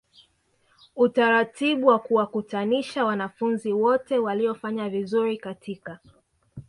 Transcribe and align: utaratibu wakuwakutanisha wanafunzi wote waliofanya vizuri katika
utaratibu 0.95 1.87
wakuwakutanisha 1.87 3.05
wanafunzi 3.05 3.73
wote 3.73 4.17
waliofanya 4.17 4.89
vizuri 4.89 5.37
katika 5.37 5.99